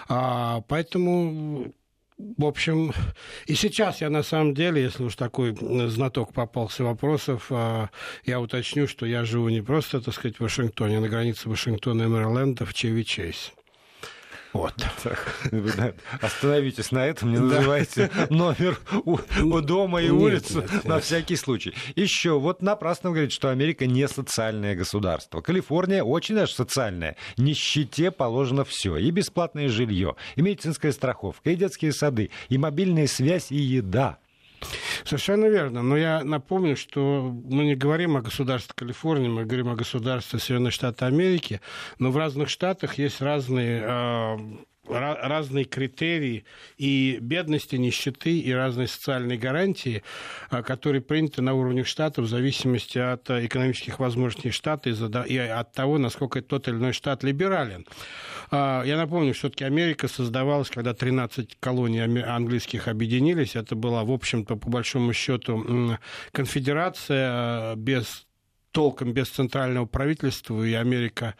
[0.09, 1.73] А, поэтому
[2.41, 2.93] в общем,
[3.47, 5.57] и сейчас я на самом деле, если уж такой
[5.89, 7.91] знаток попался вопросов, а,
[8.25, 12.03] я уточню, что я живу не просто, так сказать, в Вашингтоне, а на границе Вашингтона
[12.03, 13.53] и Мэриленда в Чеви Чейз.
[14.53, 14.75] Вот.
[16.21, 21.75] Остановитесь на этом, не называйте номер у, у дома и улицу на всякий случай.
[21.95, 25.41] Еще, вот напрасно говорит, что Америка не социальное государство.
[25.41, 27.17] Калифорния очень даже социальная.
[27.37, 28.97] Нищете положено все.
[28.97, 34.19] И бесплатное жилье, и медицинская страховка, и детские сады, и мобильная связь, и еда.
[35.05, 35.83] Совершенно верно.
[35.83, 40.73] Но я напомню, что мы не говорим о государстве Калифорнии, мы говорим о государстве Соединенных
[40.73, 41.61] Штатов Америки,
[41.99, 44.39] но в разных штатах есть разные а,
[44.93, 46.45] разные критерии
[46.77, 50.03] и бедности, нищеты, и разные социальные гарантии,
[50.51, 55.99] а, которые приняты на уровне штата в зависимости от экономических возможностей штата и от того,
[55.99, 57.87] насколько тот или иной штат либерален.
[58.51, 63.57] А, я напомню, все-таки Америка создавалась, когда 13 колоний английских объединились.
[63.57, 65.97] Это была, в общем-то, по большому счету,
[66.33, 68.27] конфедерация а, без
[68.73, 71.35] толком без центрального правительства, и Америка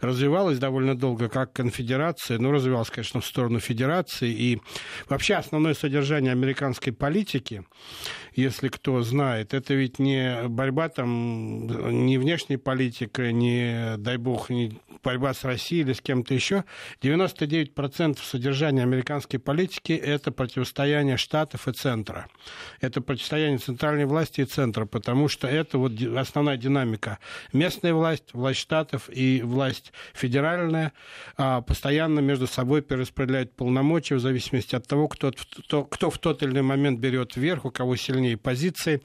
[0.00, 4.30] развивалась довольно долго как конфедерация, но развивалась, конечно, в сторону федерации.
[4.30, 4.60] И
[5.08, 7.64] вообще основное содержание американской политики,
[8.34, 11.66] если кто знает, это ведь не борьба там,
[12.06, 16.64] не внешняя политика, не, дай бог, не борьба с Россией или с кем-то еще.
[17.02, 22.28] 99% содержания американской политики– это противостояние штатов и центра.
[22.80, 27.18] Это противостояние центральной власти и центра, потому что это вот основная динамика.
[27.52, 30.92] Местная власть, власть штатов и власть федеральная
[31.36, 36.42] а, постоянно между собой перераспределяют полномочия в зависимости от того, кто, кто, кто в тот
[36.42, 39.02] или иной момент берет вверх, у кого сильнее позиции.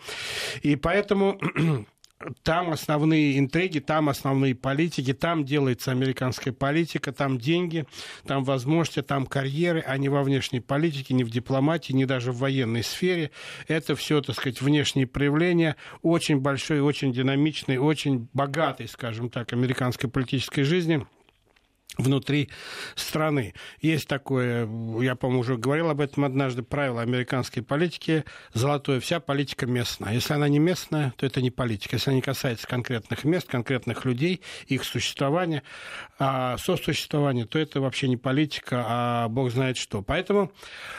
[0.61, 1.39] И поэтому
[2.43, 7.85] там основные интриги, там основные политики, там делается американская политика, там деньги,
[8.25, 12.37] там возможности, там карьеры, а не во внешней политике, не в дипломатии, не даже в
[12.37, 13.31] военной сфере.
[13.67, 20.09] Это все, так сказать, внешние проявления очень большой, очень динамичной, очень богатой, скажем так, американской
[20.09, 21.05] политической жизни–
[21.97, 22.49] внутри
[22.95, 23.53] страны.
[23.81, 24.67] Есть такое,
[25.01, 30.13] я, по-моему, уже говорил об этом однажды, правило американской политики золотое, вся политика местная.
[30.13, 31.95] Если она не местная, то это не политика.
[31.95, 35.63] Если она не касается конкретных мест, конкретных людей, их существования,
[36.19, 40.01] а сосуществования, то это вообще не политика, а бог знает что.
[40.01, 40.51] Поэтому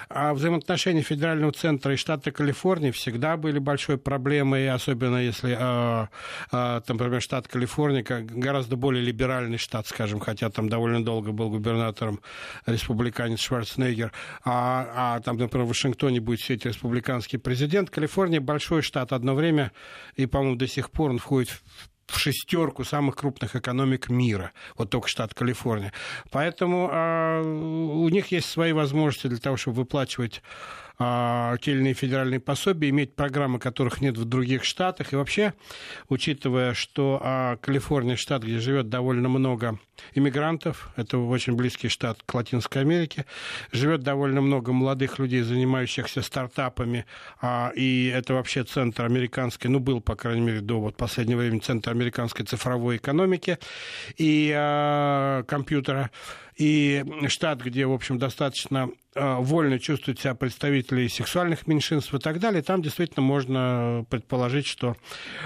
[0.08, 6.08] а взаимоотношения федерального центра и штата Калифорния всегда были большой проблемой, особенно если, а,
[6.50, 11.32] а, там, например, штат Калифорния гораздо более либеральный штат, скажем, хотя там довольно довольно долго
[11.32, 12.20] был губернатором
[12.66, 14.12] республиканец Шварценеггер,
[14.44, 17.90] а, а там, например, в Вашингтоне будет сидеть республиканский президент.
[17.90, 19.72] Калифорния большой штат одно время,
[20.16, 21.62] и, по-моему, до сих пор он входит в
[22.08, 25.92] в шестерку самых крупных экономик мира, вот только штат Калифорния.
[26.30, 30.42] Поэтому э, у них есть свои возможности для того, чтобы выплачивать
[30.98, 35.12] те или иные федеральные пособия, иметь программы, которых нет в других штатах.
[35.12, 35.54] И вообще,
[36.08, 39.78] учитывая, что а, Калифорния штат, где живет довольно много
[40.14, 43.26] иммигрантов, это очень близкий штат к Латинской Америке,
[43.70, 47.06] живет довольно много молодых людей, занимающихся стартапами,
[47.40, 51.60] а, и это вообще центр американской, ну, был, по крайней мере, до вот последнего времени
[51.60, 53.58] центр американской цифровой экономики
[54.16, 54.50] и
[55.46, 56.10] компьютера
[56.58, 62.40] и штат, где, в общем, достаточно а, вольно чувствуют себя представители сексуальных меньшинств и так
[62.40, 64.96] далее, там действительно можно предположить, что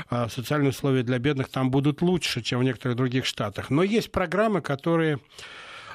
[0.09, 3.69] а, социальные условия для бедных там будут лучше, чем в некоторых других штатах.
[3.69, 5.19] Но есть программы, которые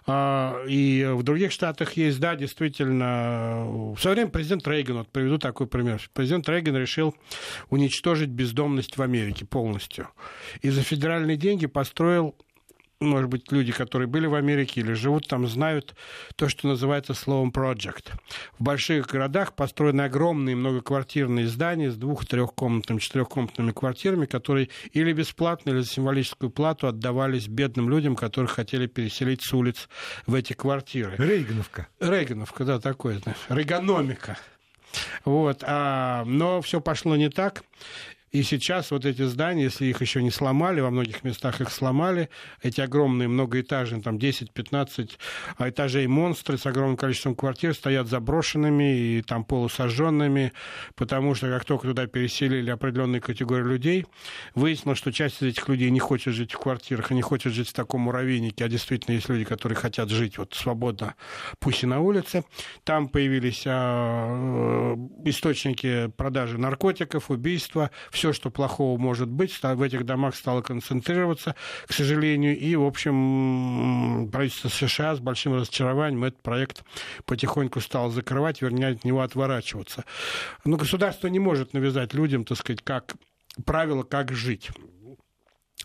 [0.05, 3.65] а, и в других штатах есть, да, действительно.
[3.95, 6.01] В свое время президент Рейган, вот приведу такой пример.
[6.13, 7.13] Президент Рейган решил
[7.69, 10.07] уничтожить бездомность в Америке полностью.
[10.61, 12.35] И за федеральные деньги построил
[12.99, 15.95] может быть, люди, которые были в Америке или живут там, знают
[16.35, 18.11] то, что называется словом project.
[18.57, 25.81] В больших городах построены огромные многоквартирные здания с двух-трехкомнатными, четырехкомнатными квартирами, которые или бесплатно, или
[25.81, 29.89] за символическую плату отдавались бедным людям, которых хотели переселить с улиц
[30.25, 31.15] в эти квартиры.
[31.17, 31.87] Рейгановка.
[31.99, 34.37] Рейгановка, да, такое, знаешь, рейгономика.
[35.25, 37.63] Вот, а, но все пошло не так.
[38.31, 42.29] И сейчас вот эти здания, если их еще не сломали, во многих местах их сломали,
[42.61, 45.11] эти огромные многоэтажные, там 10-15
[45.59, 50.51] этажей монстры с огромным количеством квартир стоят заброшенными и там полусожженными,
[50.95, 54.05] потому что как только туда переселили определенные категории людей,
[54.55, 57.69] выяснилось, что часть из этих людей не хочет жить в квартирах и не хочет жить
[57.69, 61.15] в таком муравейнике, а действительно есть люди, которые хотят жить вот свободно,
[61.59, 62.43] пусть и на улице.
[62.83, 70.03] Там появились а, э, источники продажи наркотиков, убийства, все, что плохого может быть, в этих
[70.03, 76.83] домах стало концентрироваться, к сожалению, и, в общем, правительство США с большим разочарованием этот проект
[77.25, 80.03] потихоньку стало закрывать, вернее, от него отворачиваться.
[80.65, 83.13] Но государство не может навязать людям, так сказать, как
[83.65, 84.71] правило, как жить.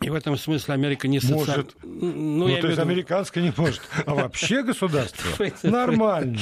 [0.03, 1.57] И в этом смысле Америка не социальная.
[1.57, 1.77] Может.
[1.83, 2.83] Ну, ну то есть виду...
[2.83, 3.83] американская не может.
[4.07, 5.29] А вообще государство
[5.63, 6.39] нормально.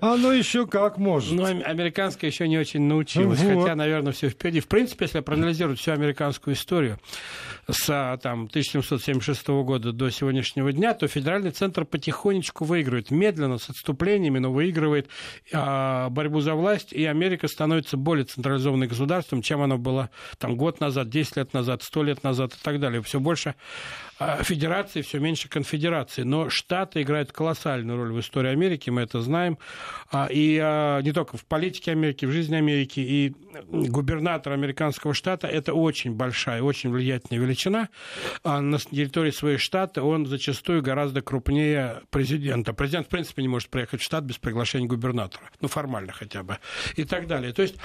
[0.00, 1.32] Оно еще как может.
[1.32, 3.40] Ну, американская еще не очень научилась.
[3.40, 4.60] Хотя, наверное, все впереди.
[4.60, 6.98] В принципе, если проанализировать всю американскую историю
[7.68, 7.86] с
[8.22, 13.10] там, 1776 года до сегодняшнего дня, то федеральный центр потихонечку выигрывает.
[13.10, 15.08] Медленно, с отступлениями, но выигрывает
[15.52, 16.92] а, борьбу за власть.
[16.92, 21.82] И Америка становится более централизованным государством, чем она была там, год назад, 10 лет назад,
[21.82, 23.02] 100 лет назад и так так далее.
[23.02, 23.54] Все больше
[24.18, 26.22] а, федерации, все меньше конфедерации.
[26.22, 29.58] Но Штаты играют колоссальную роль в истории Америки, мы это знаем.
[30.10, 33.00] А, и а, не только в политике Америки, в жизни Америки.
[33.00, 33.34] И
[33.68, 37.88] губернатор американского штата– это очень большая, очень влиятельная величина.
[38.44, 42.72] На территории своего штата он зачастую гораздо крупнее президента.
[42.72, 45.44] Президент, в принципе, не может приехать в штат без приглашения губернатора.
[45.60, 46.58] Ну, формально хотя бы.
[46.96, 47.52] И так далее.
[47.52, 47.76] То есть,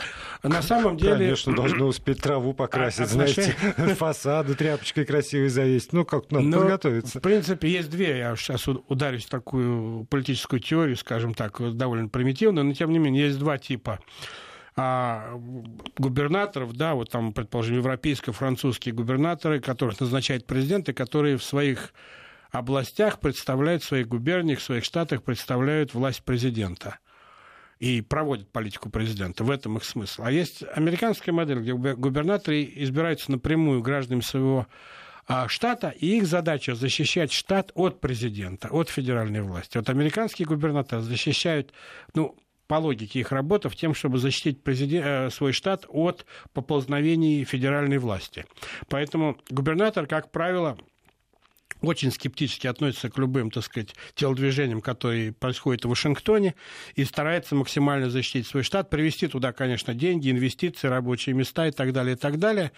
[0.44, 1.18] на самом деле...
[1.18, 3.56] Конечно, должны успеть траву покрасить, знаете,
[3.96, 5.94] фасады тряпочкой красивой завесить.
[5.94, 7.20] Ну, как как надо Но, подготовиться.
[7.20, 8.18] В принципе, есть две.
[8.18, 13.28] Я сейчас ударюсь в такую политическую теорию, скажем так, довольно примитивную, но тем не менее
[13.28, 14.00] есть два типа
[14.76, 15.34] а
[15.98, 21.94] губернаторов, да, вот там, предположим, европейско-французские губернаторы, которых назначает президент, и которые в своих
[22.52, 27.00] областях представляют, в своих губерниях, в своих штатах представляют власть президента
[27.80, 29.44] и проводят политику президента.
[29.44, 30.24] В этом их смысл.
[30.24, 34.68] А есть американская модель, где губернаторы избираются напрямую гражданами своего
[35.48, 39.78] штата, и их задача защищать штат от президента, от федеральной власти.
[39.78, 41.74] Вот американские губернаторы защищают,
[42.14, 42.36] ну,
[42.68, 47.98] по логике их работы, в тем, чтобы защитить президент, э, свой штат от поползновений федеральной
[47.98, 48.46] власти.
[48.88, 50.78] Поэтому губернатор, как правило,
[51.82, 56.56] очень скептически относится к любым, так сказать, телодвижениям, которые происходят в Вашингтоне,
[56.96, 61.94] и старается максимально защитить свой штат, привести туда, конечно, деньги, инвестиции, рабочие места и так
[61.94, 62.72] далее, и так далее.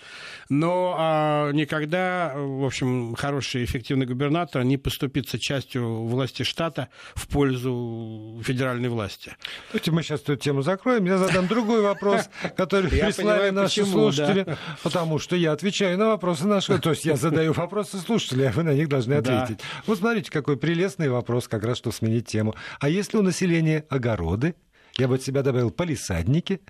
[0.50, 8.42] Но а, никогда, в общем, хороший эффективный губернатор не поступится частью власти штата в пользу
[8.44, 9.36] федеральной власти.
[9.72, 11.06] Давайте мы сейчас эту тему закроем.
[11.06, 16.80] Я задам другой вопрос, который прислали наши слушатели, потому что я отвечаю на вопросы нашего.
[16.80, 19.58] То есть я задаю вопросы слушателей, а вы на них должны ответить.
[19.58, 19.84] Да.
[19.88, 22.56] Вот смотрите, какой прелестный вопрос, как раз что сменить тему.
[22.80, 24.56] А если у населения огороды?
[24.98, 26.62] Я бы от себя добавил полисадники.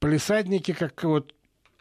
[0.00, 1.34] Полисадники, как вот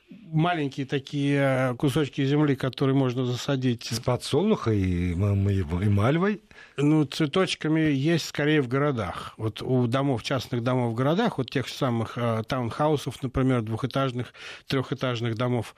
[0.10, 3.86] маленькие такие кусочки земли, которые можно засадить.
[3.86, 6.42] С подсолнуха и, и, и мальвой?
[6.78, 9.34] Ну, цветочками есть скорее в городах.
[9.38, 14.34] Вот у домов, частных домов в городах, вот тех самых э, таунхаусов, например, двухэтажных,
[14.68, 15.76] трехэтажных домов,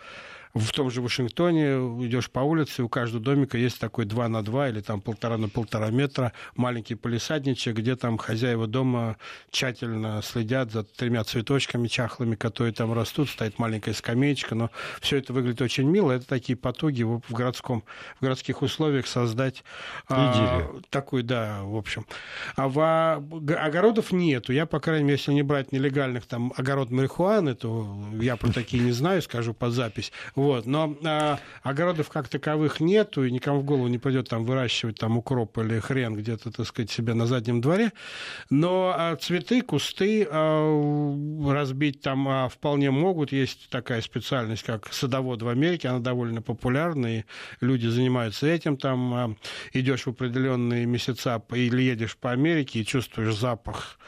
[0.54, 4.70] в том же Вашингтоне идешь по улице, у каждого домика есть такой 2 на 2
[4.70, 9.18] или там полтора на полтора метра маленький полисадничек, где там хозяева дома
[9.50, 15.34] тщательно следят за тремя цветочками чахлыми, которые там растут, стоит маленькая скамеечка, но все это
[15.34, 16.12] выглядит очень мило.
[16.12, 17.84] Это такие потуги в, городском,
[18.20, 19.64] в городских условиях создать
[20.10, 22.06] а, такой, да, в общем.
[22.56, 23.24] А в,
[23.58, 24.52] огородов нету.
[24.52, 28.84] Я, по крайней мере, если не брать нелегальных там огород марихуаны, то я про такие
[28.84, 30.12] не знаю, скажу под запись.
[30.42, 30.66] Вот.
[30.66, 35.16] Но а, огородов как таковых нету, и никому в голову не придет там выращивать там
[35.20, 37.92] укроп или хрен где-то, так сказать, себе на заднем дворе.
[38.50, 41.16] Но а, цветы, кусты а,
[41.48, 43.32] разбить там а, вполне могут.
[43.32, 47.24] Есть такая специальность, как садовод в Америке, она довольно популярна, и
[47.60, 48.78] люди занимаются этим.
[48.78, 49.36] Там а,
[49.74, 54.00] идешь в определенные месяца или едешь по Америке и чувствуешь запах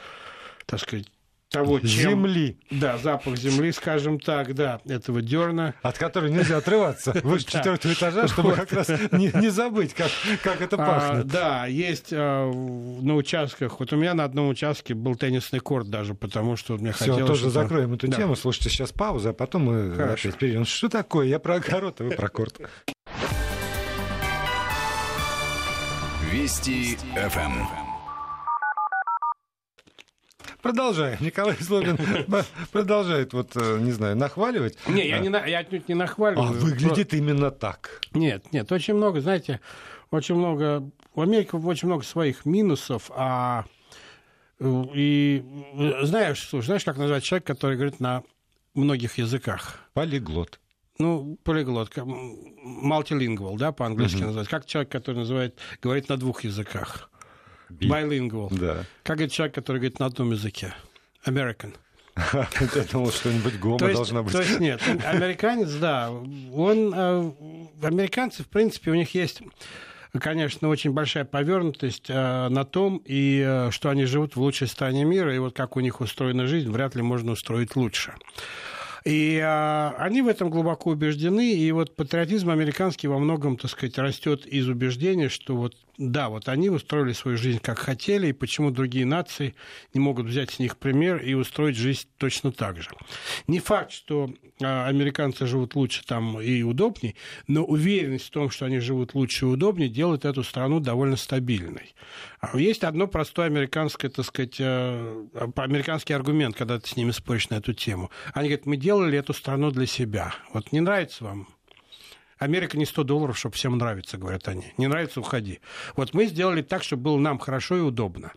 [0.66, 1.06] так сказать,
[1.54, 1.88] того, чем...
[1.88, 2.58] Земли.
[2.70, 5.74] Да, запах земли, скажем так, да, этого дерна.
[5.82, 10.10] От которой нельзя отрываться выше четвертого этажа, чтобы как раз не, забыть, как,
[10.42, 11.26] как это а, пахнет.
[11.26, 16.14] Да, есть а, на участках, вот у меня на одном участке был теннисный корт даже,
[16.14, 17.26] потому что мне хотелось...
[17.26, 20.64] тоже закроем эту тему, слушайте, сейчас пауза, а потом мы опять перейдем.
[20.64, 21.26] Что такое?
[21.26, 22.60] Я про огород, а вы про корт.
[26.32, 27.83] Вести ФМ.
[30.64, 31.18] Продолжаем.
[31.20, 31.98] Николай Злобин
[32.72, 34.78] продолжает, вот, э, не знаю, нахваливать.
[34.88, 36.48] Не, я, не, я отнюдь не нахваливаю.
[36.48, 37.18] А выглядит Про...
[37.18, 38.00] именно так.
[38.14, 39.60] Нет, нет, очень много, знаете,
[40.10, 40.90] очень много...
[41.14, 43.66] У Америки очень много своих минусов, а
[44.58, 45.44] э, и
[46.00, 48.22] знаешь, слушай, знаешь, как назвать человека, который говорит на
[48.72, 49.80] многих языках?
[49.92, 50.60] Полиглот.
[50.98, 54.28] Ну, полиглот, мультилингвал, да, по-английски угу.
[54.28, 54.48] называть.
[54.48, 57.10] Как человек, который называет, говорит на двух языках.
[57.70, 58.48] Bilingual.
[58.56, 58.84] Да.
[59.02, 60.74] Как это человек, который говорит на одном языке?
[61.26, 61.74] American.
[62.16, 64.32] Я думал, что-нибудь гома должна быть.
[64.32, 67.32] То есть нет, американец, да, он, э,
[67.82, 69.42] американцы, в принципе, у них есть
[70.20, 75.04] конечно, очень большая повернутость э, на том, и э, что они живут в лучшей стране
[75.04, 78.14] мира, и вот как у них устроена жизнь, вряд ли можно устроить лучше.
[79.04, 83.98] И а, они в этом глубоко убеждены, и вот патриотизм американский во многом, так сказать,
[83.98, 88.70] растет из убеждения, что вот да, вот они устроили свою жизнь как хотели, и почему
[88.70, 89.54] другие нации
[89.92, 92.90] не могут взять с них пример и устроить жизнь точно так же.
[93.46, 94.30] Не факт, что
[94.62, 97.14] а, американцы живут лучше там и удобнее,
[97.46, 101.94] но уверенность в том, что они живут лучше и удобнее, делает эту страну довольно стабильной.
[102.40, 105.26] А есть одно простое американское, так сказать, а,
[105.56, 108.10] американский аргумент, когда ты с ними споришь на эту тему.
[108.32, 110.34] Они говорят, мы делали эту страну для себя.
[110.52, 111.48] Вот не нравится вам
[112.44, 114.72] Америка не 100 долларов, чтобы всем нравится, говорят они.
[114.76, 115.60] Не нравится, уходи.
[115.96, 118.32] Вот мы сделали так, чтобы было нам хорошо и удобно.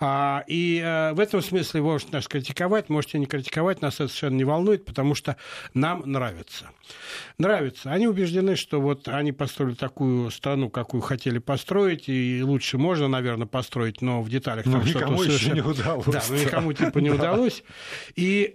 [0.00, 4.36] А, и а, в этом смысле можете нас критиковать, можете не критиковать, нас это совершенно
[4.36, 5.36] не волнует, потому что
[5.74, 6.70] нам нравится.
[7.38, 7.92] Нравится.
[7.92, 13.46] Они убеждены, что вот они построили такую страну, какую хотели построить, и лучше можно, наверное,
[13.46, 15.54] построить, но в деталях там что-то совершенно...
[15.54, 16.06] не удалось.
[16.06, 17.62] Да, но никому типа не удалось.
[18.16, 18.54] И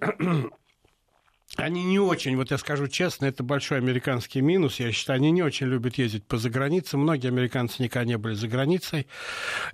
[1.58, 4.80] они не очень, вот я скажу честно, это большой американский минус.
[4.80, 6.98] Я считаю, они не очень любят ездить по загранице.
[6.98, 9.08] Многие американцы никогда не были за границей.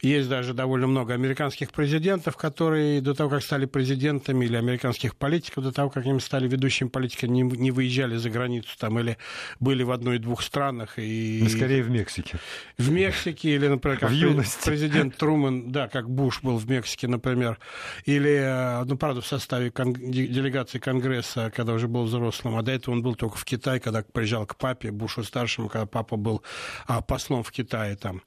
[0.02, 5.64] Есть даже довольно много американских президентов, которые до того, как стали президентами, или американских политиков,
[5.64, 9.18] до того, как они стали ведущими политиками, не, не выезжали за границу там, или
[9.60, 10.98] были в одной и двух странах.
[10.98, 11.40] И...
[11.42, 12.38] Ну, скорее в Мексике.
[12.78, 17.58] В Мексике, или, например, как в президент Труман, да, как Буш был в Мексике, например.
[18.06, 19.94] Или, э, ну, правда, в составе кон...
[19.94, 23.80] делегации Конгресса, когда когда уже был взрослым, а до этого он был только в Китае,
[23.80, 26.44] когда приезжал к папе, Бушу старшему, когда папа был
[26.86, 28.22] а, послом в Китае там.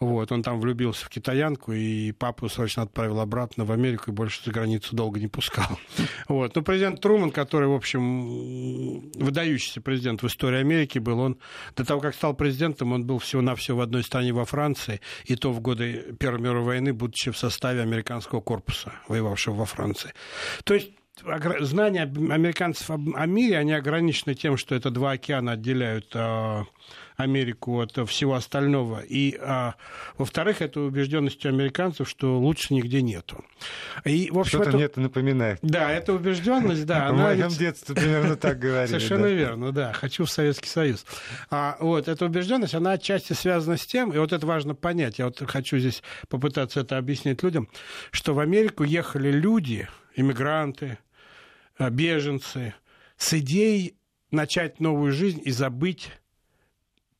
[0.00, 4.42] Вот, он там влюбился в китаянку, и папу срочно отправил обратно в Америку и больше
[4.44, 5.78] за границу долго не пускал.
[6.28, 6.56] Вот.
[6.56, 11.38] Но президент Труман, который, в общем, выдающийся президент в истории Америки был, он
[11.76, 15.52] до того, как стал президентом, он был всего-навсего в одной стране во Франции, и то
[15.52, 20.12] в годы Первой мировой войны, будучи в составе американского корпуса, воевавшего во Франции.
[20.64, 20.90] То есть
[21.60, 26.64] знания американцев о мире, они ограничены тем, что это два океана отделяют а,
[27.16, 29.00] Америку от всего остального.
[29.00, 29.74] И, а,
[30.18, 33.44] во-вторых, это убежденность американцев, что лучше нигде нету.
[34.04, 34.78] И, в общем, Что-то это...
[34.78, 35.58] нет напоминает.
[35.62, 37.08] Да, эта убежденность, да.
[37.12, 38.88] В моем детстве примерно так говорили.
[38.88, 39.92] Совершенно верно, да.
[39.94, 41.06] Хочу в Советский Союз.
[41.50, 45.26] А, вот, эта убежденность, она отчасти связана с тем, и вот это важно понять, я
[45.26, 47.68] вот хочу здесь попытаться это объяснить людям,
[48.10, 50.98] что в Америку ехали люди, иммигранты,
[51.78, 52.74] беженцы,
[53.16, 53.96] с идеей
[54.30, 56.10] начать новую жизнь и забыть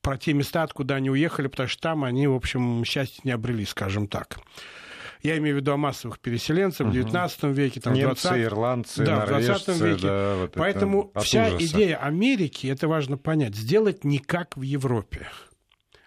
[0.01, 3.65] про те места, откуда они уехали, потому что там они, в общем, счастье не обрели,
[3.65, 4.37] скажем так.
[5.23, 8.45] Я имею в виду о массовых переселенцах в XIX веке, там, Немцы, 20...
[8.45, 10.07] ирландцы, да, в 20 веке.
[10.07, 11.65] Да, вот Поэтому вся ужаса.
[11.65, 15.27] идея Америки, это важно понять, сделать не как в Европе.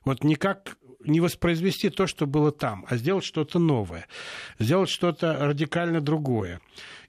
[0.04, 4.06] Вот не как не воспроизвести то, что было там, а сделать что-то новое,
[4.58, 6.60] сделать что-то радикально другое.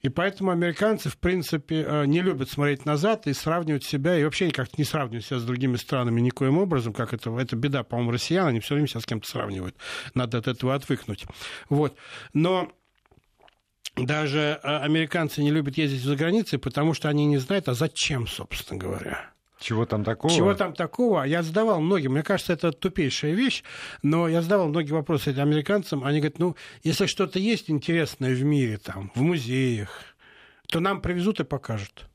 [0.02, 4.50] И поэтому американцы, в принципе, э, не любят смотреть назад и сравнивать себя, и вообще
[4.52, 8.48] как-то не сравнивать себя с другими странами никоим образом, как это, это беда, по-моему, россиян,
[8.48, 9.76] они все время себя с кем-то сравнивают.
[10.16, 11.26] Надо от этого отвыкнуть.
[11.70, 11.96] Вот.
[12.34, 12.72] Но
[13.96, 18.26] даже э, американцы не любят ездить за границей, потому что они не знают, а зачем,
[18.26, 19.32] собственно говоря.
[19.62, 20.34] Чего там такого?
[20.34, 21.24] Чего там такого?
[21.24, 23.64] Я задавал многим, мне кажется, это тупейшая вещь,
[24.02, 28.44] но я задавал многие вопросы этим американцам, они говорят, ну, если что-то есть интересное в
[28.44, 30.02] мире, там, в музеях,
[30.68, 32.08] то нам привезут и покажут.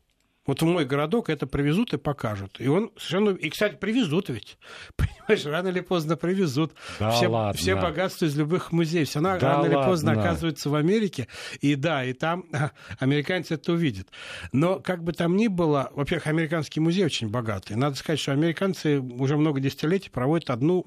[0.46, 2.56] Вот в мой городок это привезут и покажут.
[2.60, 3.30] И он совершенно...
[3.30, 4.58] И, кстати, привезут ведь.
[4.96, 6.72] Понимаешь, рано или поздно привезут.
[6.98, 7.52] Да все, ладно.
[7.54, 9.08] все богатства из любых музеев.
[9.08, 9.76] Все равно да рано ладно.
[9.76, 11.28] или поздно оказывается в Америке.
[11.60, 12.44] И да, и там
[12.98, 14.08] американцы это увидят.
[14.52, 17.76] Но как бы там ни было, во-первых, американский музей очень богатый.
[17.76, 20.86] Надо сказать, что американцы уже много десятилетий проводят одну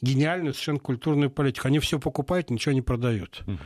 [0.00, 1.68] гениальную совершенно культурную политику.
[1.68, 3.42] Они все покупают, ничего не продают.
[3.46, 3.58] Угу.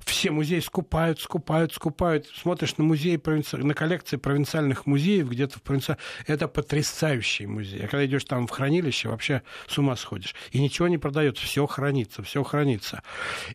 [0.00, 2.26] Все музеи скупают, скупают, скупают.
[2.26, 3.20] Смотришь на музеи,
[3.56, 5.96] на коллекции провинциальных музеев где-то в провинции.
[6.26, 7.84] Это потрясающий музей.
[7.84, 10.34] А когда идешь там в хранилище, вообще с ума сходишь.
[10.52, 13.02] И ничего не продается, все хранится, все хранится.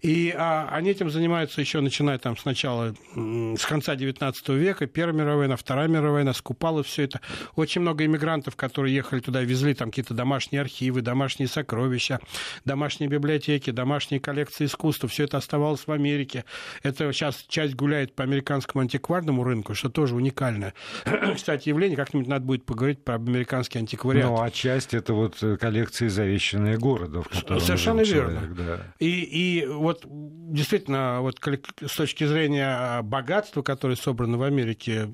[0.02, 5.38] И а, они этим занимаются еще начиная там сначала с конца 19 века, Первая мировая
[5.38, 7.22] война, Вторая мировая война, скупала все это.
[7.56, 12.20] Очень много иммигрантов, которые ехали туда, везли там какие-то домашние архивы, домашние сокровища,
[12.66, 15.10] домашние библиотеки, домашние коллекции искусства.
[15.10, 16.46] Все это оставалось в Америке.
[16.84, 20.74] Это сейчас часть гуляет по американскому антикварному рынку, что тоже уникальное.
[21.36, 24.26] Кстати, явление, как-нибудь надо будет поговорить про американский антиквариат.
[24.26, 28.40] Ну, а часть это вот э, коллекции, завещанные города, в котором Совершенно верно.
[28.40, 28.80] Человек, да.
[29.00, 31.40] и, и вот действительно, вот
[31.86, 35.10] с точки зрения богатства, которое собрано в Америке,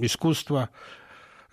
[0.00, 0.70] искусства,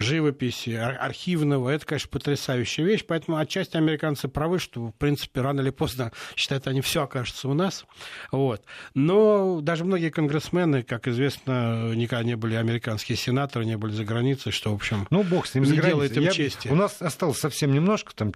[0.01, 1.69] живописи, архивного.
[1.69, 3.05] Это, конечно, потрясающая вещь.
[3.07, 7.53] Поэтому отчасти американцы правы, что, в принципе, рано или поздно, считают, они все окажется у
[7.53, 7.85] нас.
[8.31, 8.63] Вот.
[8.93, 14.51] Но даже многие конгрессмены, как известно, никогда не были американские сенаторы, не были за границей,
[14.51, 16.31] что, в общем, ну, бог с ним не делает им Я...
[16.31, 16.67] чести.
[16.67, 18.31] У нас осталось совсем немножко, там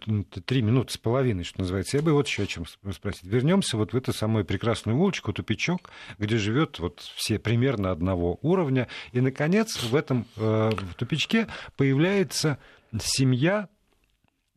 [0.46, 1.98] три минуты с половиной, что называется.
[1.98, 3.24] Я бы вот еще о чем спросить.
[3.24, 8.88] Вернемся вот в эту самую прекрасную улочку, тупичок, где живет вот все примерно одного уровня.
[9.12, 12.58] И, наконец, в этом э, в тупичке появляется
[13.00, 13.70] семья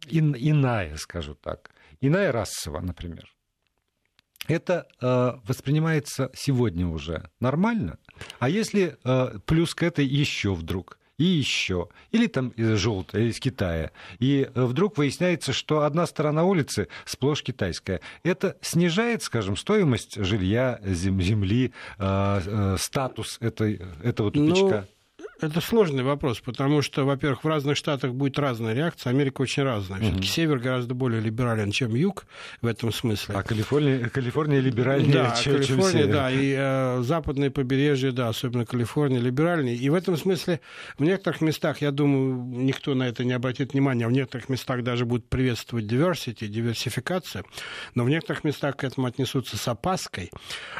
[0.09, 1.70] ин, иная, скажу так,
[2.01, 3.34] иная расовая, например.
[4.46, 7.99] Это э, воспринимается сегодня уже нормально.
[8.38, 13.40] А если э, плюс к этой еще вдруг и еще, или там из желтого, из
[13.40, 13.90] Китая,
[14.20, 18.01] и э, вдруг выясняется, что одна сторона улицы сплошь китайская.
[18.22, 24.86] Это снижает, скажем, стоимость жилья, земли, э, э, статус этой, этого тупичка?
[24.88, 24.97] Ну
[25.41, 29.11] это сложный вопрос, потому что, во-первых, в разных штатах будет разная реакция.
[29.11, 30.01] Америка очень разная.
[30.01, 30.26] Все-таки угу.
[30.26, 32.26] север гораздо более либерален, чем юг
[32.61, 33.36] в этом смысле.
[33.36, 36.12] А Калифорния, Калифорния либеральнее, да, чем, Калифорния, чем север.
[36.12, 39.76] да, и э, западное побережье, да, особенно Калифорния, либеральнее.
[39.76, 40.61] И в этом смысле
[40.99, 42.34] в некоторых местах, я думаю,
[42.64, 47.45] никто на это не обратит внимания, а в некоторых местах даже будут приветствовать diversity, диверсификацию,
[47.95, 50.30] но в некоторых местах к этому отнесутся с опаской.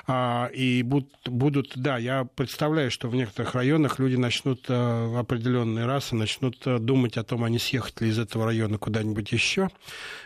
[0.09, 5.19] А, и будут, будут, да, я представляю, что в некоторых районах люди начнут начнут э,
[5.19, 9.33] определенные расы начнут э, думать о том, а не съехать ли из этого района куда-нибудь
[9.33, 9.69] еще,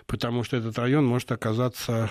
[0.07, 2.11] потому что этот район может оказаться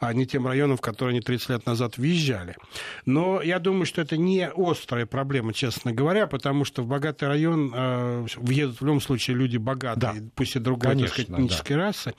[0.00, 2.56] а не тем районам, в которые они 30 лет назад въезжали.
[3.04, 7.72] Но я думаю, что это не острая проблема, честно говоря, потому что в богатый район
[7.74, 10.30] э, въедут в любом случае люди богатые, да.
[10.34, 11.82] пусть и другой Конечно, сказать, этнической да.
[11.82, 12.14] расы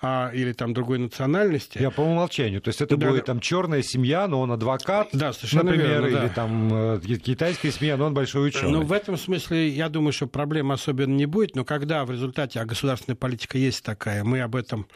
[0.00, 1.78] а, или там другой национальности.
[1.78, 2.60] Я по умолчанию.
[2.60, 6.24] То есть это да, будет там черная семья, но он адвокат, да, например, верно, да.
[6.24, 8.65] или там э, китайская семья, но он большой ученый.
[8.70, 12.60] Ну, в этом смысле, я думаю, что проблем особенно не будет, но когда в результате,
[12.60, 14.86] а государственная политика есть такая, мы об этом,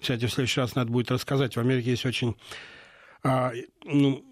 [0.00, 2.36] кстати, в следующий раз надо будет рассказать, в Америке есть очень
[3.22, 3.52] а,
[3.84, 4.24] ну,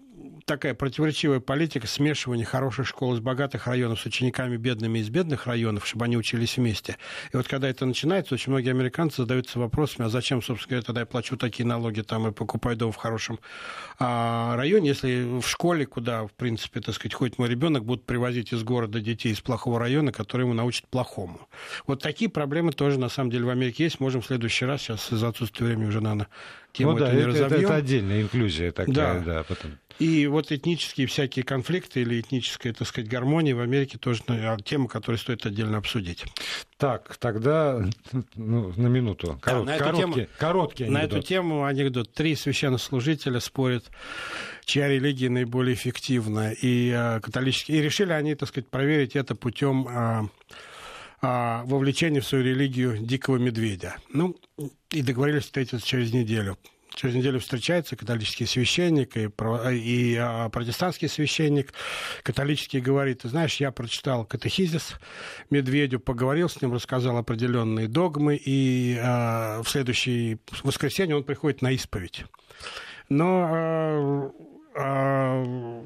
[0.45, 5.87] такая противоречивая политика смешивания хороших школ из богатых районов с учениками бедными из бедных районов,
[5.87, 6.97] чтобы они учились вместе.
[7.33, 11.01] И вот когда это начинается, очень многие американцы задаются вопросами, а зачем, собственно говоря, тогда
[11.01, 13.39] я плачу такие налоги там и покупаю дом в хорошем
[13.99, 18.53] а, районе, если в школе, куда, в принципе, так сказать, ходит мой ребенок, будут привозить
[18.53, 21.47] из города детей из плохого района, которые ему научат плохому.
[21.87, 23.99] Вот такие проблемы тоже, на самом деле, в Америке есть.
[23.99, 26.27] Можем в следующий раз, сейчас из-за отсутствия времени уже, наверное,
[26.73, 29.19] тему ну, да, это, это, это отдельная инклюзия такая, да.
[29.19, 29.71] да потом.
[29.99, 34.89] И вот этнические всякие конфликты или этническая, так сказать, гармония в Америке тоже а, тема,
[34.89, 36.25] которую стоит отдельно обсудить.
[36.77, 37.87] Так, тогда
[38.35, 39.39] ну, на минуту.
[39.41, 41.01] Корот, да, на короткий, тему, короткий анекдот.
[41.01, 42.13] На эту тему анекдот.
[42.13, 43.85] Три священнослужителя спорят,
[44.65, 46.51] чья религия наиболее эффективна.
[46.51, 49.87] И, а, католические, и решили они, так сказать, проверить это путем
[51.21, 53.95] а, вовлечения в свою религию дикого медведя.
[54.11, 54.35] Ну,
[54.91, 56.57] и договорились встретиться через неделю
[56.95, 59.29] через неделю встречается католический священник и,
[59.73, 61.73] и а, протестантский священник.
[62.23, 64.95] Католический говорит, ты знаешь, я прочитал катехизис
[65.49, 71.71] Медведю, поговорил с ним, рассказал определенные догмы, и а, в следующее воскресенье он приходит на
[71.71, 72.25] исповедь.
[73.09, 74.31] Но
[74.77, 75.85] а,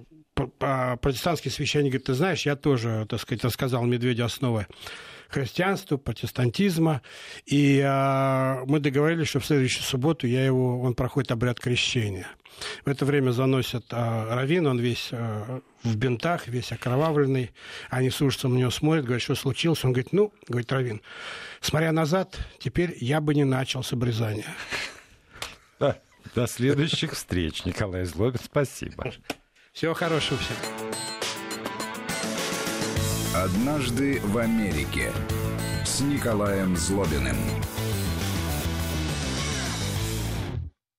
[0.62, 4.68] а, протестантский священник говорит, ты знаешь, я тоже, так сказать, рассказал Медведю основы
[5.30, 7.01] христианства, протестантизма.
[7.45, 12.27] И а, мы договорились, что в следующую субботу я его, он проходит обряд крещения.
[12.84, 17.51] В это время заносят а, Равин, он весь а, в бинтах, весь окровавленный.
[17.89, 19.84] Они с ужасом на него смотрят, говорят, что случилось.
[19.86, 21.01] Он говорит, ну, говорит Равин,
[21.61, 24.45] смотря назад, теперь я бы не начал с обрезания.
[26.36, 28.39] До следующих встреч, Николай Злобин.
[28.43, 29.11] Спасибо.
[29.73, 31.18] Всего хорошего всем.
[33.43, 35.13] «Однажды в Америке»
[35.85, 37.37] с Николаем Злобиным.